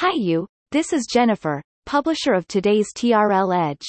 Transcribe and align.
Hi 0.00 0.12
you, 0.14 0.46
this 0.72 0.92
is 0.94 1.06
Jennifer, 1.12 1.60
publisher 1.84 2.32
of 2.32 2.48
today's 2.48 2.86
TRL 2.96 3.54
Edge. 3.54 3.86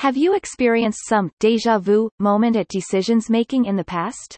Have 0.00 0.18
you 0.18 0.34
experienced 0.34 1.06
some 1.08 1.30
deja 1.40 1.78
vu 1.78 2.10
moment 2.18 2.54
at 2.54 2.68
decisions 2.68 3.30
making 3.30 3.64
in 3.64 3.76
the 3.76 3.84
past? 3.84 4.36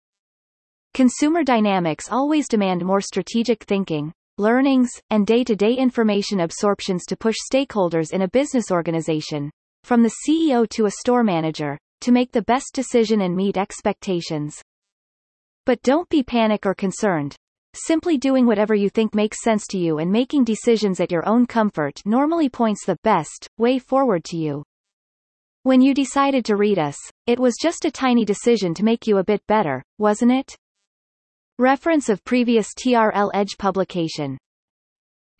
Consumer 0.92 1.44
dynamics 1.44 2.10
always 2.10 2.48
demand 2.48 2.84
more 2.84 3.00
strategic 3.00 3.62
thinking, 3.64 4.12
learnings, 4.38 4.90
and 5.10 5.26
day-to-day 5.26 5.74
information 5.74 6.40
absorptions 6.40 7.04
to 7.06 7.16
push 7.16 7.36
stakeholders 7.52 8.12
in 8.12 8.22
a 8.22 8.28
business 8.28 8.70
organization, 8.70 9.50
from 9.84 10.02
the 10.02 10.12
CEO 10.26 10.68
to 10.68 10.86
a 10.86 10.90
store 10.90 11.22
manager, 11.22 11.78
to 12.00 12.12
make 12.12 12.32
the 12.32 12.42
best 12.42 12.74
decision 12.74 13.20
and 13.20 13.36
meet 13.36 13.56
expectations. 13.56 14.60
But 15.66 15.82
don't 15.82 16.08
be 16.08 16.22
panic 16.22 16.66
or 16.66 16.74
concerned. 16.74 17.36
Simply 17.74 18.18
doing 18.18 18.46
whatever 18.46 18.74
you 18.74 18.88
think 18.90 19.14
makes 19.14 19.42
sense 19.42 19.66
to 19.68 19.78
you 19.78 19.98
and 19.98 20.10
making 20.10 20.44
decisions 20.44 20.98
at 20.98 21.12
your 21.12 21.26
own 21.28 21.46
comfort 21.46 22.02
normally 22.04 22.48
points 22.48 22.84
the 22.84 22.98
best 23.04 23.46
way 23.58 23.78
forward 23.78 24.24
to 24.24 24.36
you. 24.36 24.64
When 25.62 25.82
you 25.82 25.92
decided 25.92 26.46
to 26.46 26.56
read 26.56 26.78
us, 26.78 26.96
it 27.26 27.38
was 27.38 27.58
just 27.60 27.84
a 27.84 27.90
tiny 27.90 28.24
decision 28.24 28.72
to 28.74 28.82
make 28.82 29.06
you 29.06 29.18
a 29.18 29.24
bit 29.24 29.46
better, 29.46 29.84
wasn't 29.98 30.32
it? 30.32 30.56
Reference 31.58 32.08
of 32.08 32.24
previous 32.24 32.68
TRL 32.74 33.30
Edge 33.34 33.58
publication. 33.58 34.38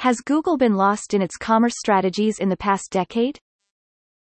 Has 0.01 0.21
Google 0.21 0.59
been 0.59 0.75
lost 0.75 1.15
in 1.15 1.23
its 1.23 1.39
commerce 1.39 1.73
strategies 1.79 2.39
in 2.39 2.51
the 2.51 2.57
past 2.59 2.91
decade? 2.91 3.39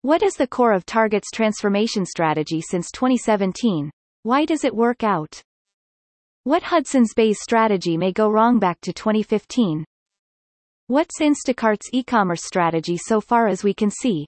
What 0.02 0.22
is 0.22 0.34
the 0.34 0.46
core 0.46 0.72
of 0.72 0.86
Target's 0.86 1.32
transformation 1.34 2.06
strategy 2.06 2.60
since 2.60 2.92
2017? 2.92 3.90
Why 4.22 4.44
does 4.44 4.62
it 4.62 4.76
work 4.76 5.02
out? 5.02 5.42
What 6.44 6.62
Hudson's 6.62 7.12
Bay's 7.12 7.40
strategy 7.42 7.96
may 7.96 8.12
go 8.12 8.30
wrong 8.30 8.60
back 8.60 8.80
to 8.82 8.92
2015? 8.92 9.84
What's 10.86 11.20
Instacart's 11.20 11.90
e-commerce 11.92 12.44
strategy 12.44 12.96
so 12.96 13.20
far 13.20 13.48
as 13.48 13.64
we 13.64 13.74
can 13.74 13.90
see? 13.90 14.26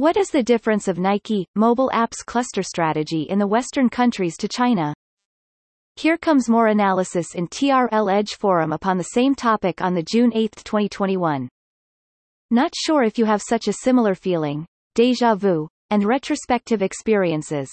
What 0.00 0.16
is 0.16 0.30
the 0.30 0.42
difference 0.42 0.88
of 0.88 0.98
Nike, 0.98 1.46
mobile 1.54 1.90
apps 1.92 2.24
cluster 2.24 2.62
strategy 2.62 3.24
in 3.24 3.38
the 3.38 3.46
Western 3.46 3.90
countries 3.90 4.34
to 4.38 4.48
China? 4.48 4.94
Here 5.96 6.16
comes 6.16 6.48
more 6.48 6.68
analysis 6.68 7.34
in 7.34 7.48
TRL 7.48 8.10
Edge 8.10 8.30
Forum 8.30 8.72
upon 8.72 8.96
the 8.96 9.12
same 9.12 9.34
topic 9.34 9.82
on 9.82 9.92
the 9.92 10.02
June 10.02 10.32
8, 10.34 10.52
2021. 10.64 11.50
Not 12.50 12.72
sure 12.74 13.02
if 13.02 13.18
you 13.18 13.26
have 13.26 13.42
such 13.42 13.68
a 13.68 13.74
similar 13.74 14.14
feeling, 14.14 14.64
deja 14.94 15.34
vu, 15.34 15.68
and 15.90 16.02
retrospective 16.02 16.80
experiences. 16.80 17.68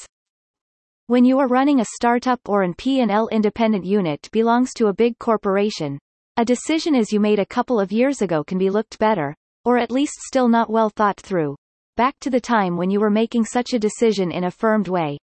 When 1.06 1.24
you 1.24 1.40
are 1.40 1.48
running 1.48 1.80
a 1.80 1.86
startup 1.96 2.42
or 2.50 2.62
an 2.62 2.74
P&L 2.74 3.30
independent 3.30 3.86
unit 3.86 4.28
belongs 4.34 4.74
to 4.74 4.88
a 4.88 4.94
big 4.94 5.18
corporation, 5.18 5.98
a 6.36 6.44
decision 6.44 6.94
as 6.94 7.14
you 7.14 7.22
made 7.22 7.40
a 7.40 7.46
couple 7.46 7.80
of 7.80 7.94
years 7.94 8.22
ago 8.22 8.44
can 8.44 8.58
be 8.58 8.70
looked 8.70 9.00
better, 9.00 9.34
or 9.64 9.78
at 9.78 9.92
least 9.92 10.16
still 10.28 10.50
not 10.50 10.70
well 10.70 10.90
thought 10.90 11.22
through, 11.22 11.56
back 11.98 12.16
to 12.20 12.30
the 12.30 12.40
time 12.40 12.78
when 12.78 12.90
you 12.90 13.02
were 13.02 13.10
making 13.10 13.44
such 13.44 13.74
a 13.74 13.80
decision 13.80 14.32
in 14.32 14.46
a 14.46 14.52
firmed 14.52 14.88
way. 14.88 15.18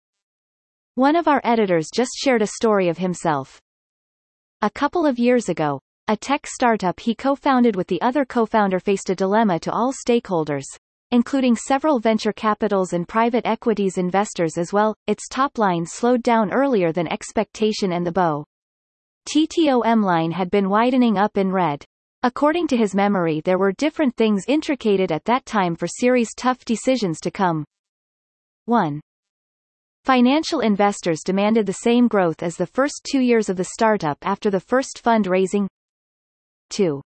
One 0.94 1.16
of 1.16 1.28
our 1.28 1.40
editors 1.44 1.90
just 1.94 2.12
shared 2.16 2.40
a 2.40 2.46
story 2.46 2.88
of 2.88 2.96
himself. 2.98 3.60
A 4.62 4.70
couple 4.70 5.04
of 5.04 5.18
years 5.18 5.50
ago, 5.50 5.78
a 6.08 6.16
tech 6.16 6.46
startup 6.46 6.98
he 6.98 7.14
co-founded 7.14 7.76
with 7.76 7.86
the 7.88 8.00
other 8.00 8.24
co-founder 8.24 8.80
faced 8.80 9.10
a 9.10 9.14
dilemma 9.14 9.60
to 9.60 9.70
all 9.70 9.92
stakeholders, 9.92 10.64
including 11.10 11.56
several 11.56 11.98
venture 11.98 12.32
capitals 12.32 12.94
and 12.94 13.06
private 13.06 13.46
equities 13.46 13.98
investors 13.98 14.56
as 14.56 14.72
well. 14.72 14.94
Its 15.06 15.28
top 15.28 15.58
line 15.58 15.84
slowed 15.84 16.22
down 16.22 16.50
earlier 16.50 16.90
than 16.90 17.06
expectation 17.06 17.92
and 17.92 18.06
the 18.06 18.12
bow. 18.12 18.44
TTOM 19.28 20.02
line 20.02 20.32
had 20.32 20.50
been 20.50 20.70
widening 20.70 21.18
up 21.18 21.36
in 21.36 21.52
red. 21.52 21.84
According 22.22 22.68
to 22.68 22.76
his 22.76 22.94
memory 22.94 23.40
there 23.40 23.58
were 23.58 23.72
different 23.72 24.16
things 24.16 24.44
intricated 24.46 25.10
at 25.10 25.24
that 25.24 25.44
time 25.44 25.74
for 25.74 25.86
series 25.86 26.34
tough 26.36 26.64
decisions 26.64 27.18
to 27.20 27.30
come. 27.30 27.64
1. 28.66 29.00
Financial 30.04 30.60
investors 30.60 31.20
demanded 31.24 31.66
the 31.66 31.72
same 31.72 32.08
growth 32.08 32.42
as 32.42 32.56
the 32.56 32.66
first 32.66 33.06
two 33.10 33.20
years 33.20 33.48
of 33.48 33.56
the 33.56 33.64
startup 33.64 34.18
after 34.22 34.50
the 34.50 34.60
first 34.60 35.00
fundraising, 35.04 35.66
2. 36.70 37.02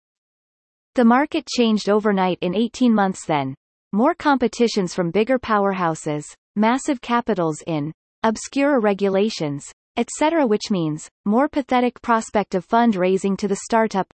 The 0.95 1.05
market 1.05 1.47
changed 1.47 1.89
overnight 1.89 2.37
in 2.41 2.53
18 2.53 2.93
months 2.93 3.25
then. 3.25 3.55
More 3.93 4.13
competitions 4.13 4.93
from 4.93 5.09
bigger 5.09 5.39
powerhouses, 5.39 6.25
massive 6.55 6.99
capitals 7.01 7.63
in, 7.65 7.93
obscure 8.23 8.79
regulations, 8.79 9.65
etc. 9.95 10.45
which 10.45 10.69
means, 10.69 11.09
more 11.25 11.47
pathetic 11.47 12.01
prospect 12.01 12.55
of 12.55 12.67
fundraising 12.67 13.37
to 13.37 13.47
the 13.47 13.59
startup. 13.63 14.11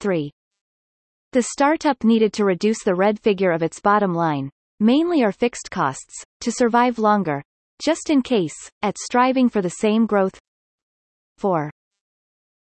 3. 0.00 0.30
The 1.32 1.42
startup 1.42 2.02
needed 2.02 2.32
to 2.32 2.44
reduce 2.44 2.82
the 2.82 2.94
red 2.94 3.20
figure 3.20 3.52
of 3.52 3.62
its 3.62 3.80
bottom 3.80 4.14
line, 4.14 4.50
mainly 4.80 5.22
our 5.22 5.30
fixed 5.30 5.70
costs, 5.70 6.24
to 6.40 6.50
survive 6.50 6.98
longer, 6.98 7.42
just 7.84 8.10
in 8.10 8.22
case, 8.22 8.56
at 8.82 8.98
striving 8.98 9.48
for 9.48 9.62
the 9.62 9.70
same 9.70 10.06
growth. 10.06 10.38
4. 11.38 11.70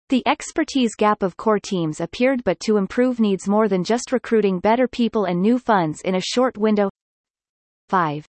The 0.08 0.22
expertise 0.26 0.94
gap 0.94 1.22
of 1.22 1.36
core 1.36 1.58
teams 1.58 2.00
appeared 2.00 2.44
but 2.44 2.60
to 2.60 2.76
improve 2.76 3.20
needs 3.20 3.48
more 3.48 3.68
than 3.68 3.84
just 3.84 4.12
recruiting 4.12 4.60
better 4.60 4.88
people 4.88 5.24
and 5.24 5.40
new 5.40 5.58
funds 5.58 6.00
in 6.02 6.14
a 6.14 6.20
short 6.20 6.56
window. 6.56 6.90
5. 7.88 8.24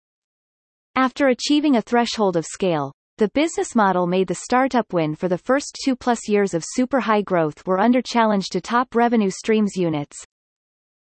After 0.96 1.28
achieving 1.28 1.76
a 1.76 1.82
threshold 1.82 2.36
of 2.36 2.46
scale, 2.46 2.92
the 3.16 3.28
business 3.28 3.76
model 3.76 4.08
made 4.08 4.26
the 4.26 4.34
startup 4.34 4.92
win 4.92 5.14
for 5.14 5.28
the 5.28 5.38
first 5.38 5.78
two 5.84 5.94
plus 5.94 6.28
years 6.28 6.52
of 6.52 6.64
super 6.66 6.98
high 6.98 7.22
growth 7.22 7.64
were 7.64 7.78
under 7.78 8.02
challenge 8.02 8.48
to 8.48 8.60
top 8.60 8.96
revenue 8.96 9.30
streams 9.30 9.76
units. 9.76 10.16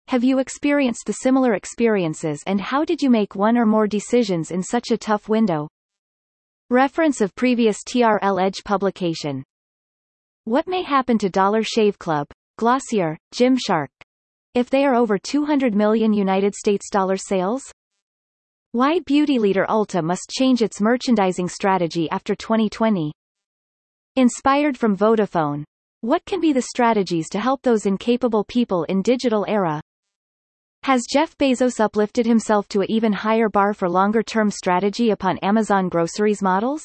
Have 0.09 0.21
you 0.21 0.39
experienced 0.39 1.05
the 1.05 1.13
similar 1.13 1.53
experiences 1.53 2.43
and 2.47 2.59
how 2.59 2.83
did 2.83 3.01
you 3.01 3.09
make 3.09 3.33
one 3.33 3.57
or 3.57 3.65
more 3.65 3.87
decisions 3.87 4.51
in 4.51 4.61
such 4.61 4.91
a 4.91 4.97
tough 4.97 5.29
window? 5.29 5.69
Reference 6.69 7.21
of 7.21 7.33
previous 7.33 7.77
TRL 7.87 8.43
Edge 8.43 8.63
publication. 8.65 9.45
What 10.43 10.67
may 10.67 10.83
happen 10.83 11.17
to 11.19 11.29
Dollar 11.29 11.63
Shave 11.63 11.97
Club, 11.97 12.27
Glossier, 12.57 13.17
Gymshark, 13.33 13.87
if 14.53 14.69
they 14.69 14.85
are 14.85 14.95
over 14.95 15.17
200 15.17 15.73
million 15.73 16.11
United 16.11 16.55
States 16.55 16.89
dollar 16.89 17.15
sales? 17.15 17.63
Why 18.75 18.99
beauty 19.05 19.39
leader 19.39 19.65
Ulta 19.69 20.03
must 20.03 20.29
change 20.29 20.61
its 20.61 20.81
merchandising 20.81 21.47
strategy 21.47 22.09
after 22.09 22.35
2020? 22.35 23.13
Inspired 24.17 24.77
from 24.77 24.97
Vodafone. 24.97 25.63
What 26.01 26.25
can 26.25 26.41
be 26.41 26.51
the 26.51 26.63
strategies 26.63 27.29
to 27.29 27.39
help 27.39 27.61
those 27.61 27.85
incapable 27.85 28.43
people 28.43 28.83
in 28.89 29.01
digital 29.01 29.45
era? 29.47 29.79
Has 30.83 31.05
Jeff 31.09 31.37
Bezos 31.37 31.79
uplifted 31.79 32.25
himself 32.25 32.67
to 32.67 32.81
a 32.81 32.87
even 32.89 33.13
higher 33.13 33.47
bar 33.47 33.73
for 33.73 33.89
longer-term 33.89 34.51
strategy 34.51 35.11
upon 35.11 35.37
Amazon 35.37 35.87
groceries 35.87 36.41
models? 36.41 36.83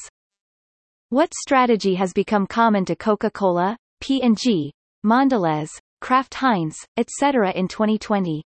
What 1.08 1.34
strategy 1.34 1.96
has 1.96 2.12
become 2.12 2.46
common 2.46 2.84
to 2.84 2.94
Coca-Cola, 2.94 3.76
P&G, 4.00 4.72
Mondelez, 5.04 5.70
Kraft 6.00 6.34
Heinz, 6.34 6.76
etc. 6.96 7.50
in 7.50 7.66
2020? 7.66 8.44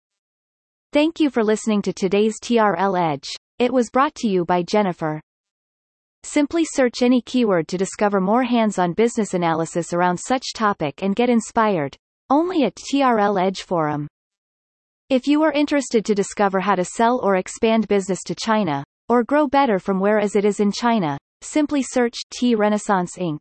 Thank 0.96 1.20
you 1.20 1.28
for 1.28 1.44
listening 1.44 1.82
to 1.82 1.92
today's 1.92 2.40
TRL 2.40 2.98
Edge. 2.98 3.28
It 3.58 3.70
was 3.70 3.90
brought 3.90 4.14
to 4.14 4.28
you 4.28 4.46
by 4.46 4.62
Jennifer. 4.62 5.20
Simply 6.22 6.64
search 6.64 7.02
any 7.02 7.20
keyword 7.20 7.68
to 7.68 7.76
discover 7.76 8.18
more 8.18 8.44
hands-on 8.44 8.94
business 8.94 9.34
analysis 9.34 9.92
around 9.92 10.16
such 10.16 10.54
topic 10.54 11.02
and 11.02 11.14
get 11.14 11.28
inspired. 11.28 11.94
Only 12.30 12.64
at 12.64 12.76
TRL 12.76 13.38
Edge 13.38 13.60
Forum. 13.60 14.08
If 15.10 15.26
you 15.26 15.42
are 15.42 15.52
interested 15.52 16.02
to 16.06 16.14
discover 16.14 16.60
how 16.60 16.76
to 16.76 16.84
sell 16.86 17.20
or 17.22 17.36
expand 17.36 17.88
business 17.88 18.22
to 18.22 18.34
China, 18.34 18.82
or 19.10 19.22
grow 19.22 19.48
better 19.48 19.78
from 19.78 20.00
where 20.00 20.18
as 20.18 20.34
it 20.34 20.46
is 20.46 20.60
in 20.60 20.72
China, 20.72 21.18
simply 21.42 21.82
search 21.82 22.16
T 22.30 22.54
Renaissance 22.54 23.18
Inc. 23.18 23.40